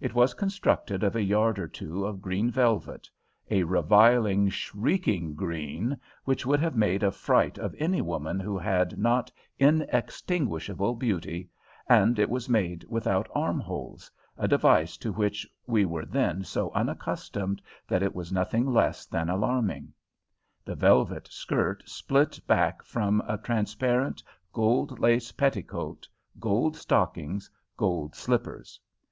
[0.00, 3.08] It was constructed of a yard or two of green velvet
[3.50, 8.98] a reviling, shrieking green which would have made a fright of any woman who had
[8.98, 9.30] not
[9.60, 11.50] inextinguishable beauty
[11.88, 17.62] and it was made without armholes, a device to which we were then so unaccustomed
[17.86, 19.92] that it was nothing less than alarming.
[20.64, 24.20] The velvet skirt split back from a transparent
[24.52, 26.08] gold lace petticoat,
[26.40, 28.80] gold stockings, gold slippers.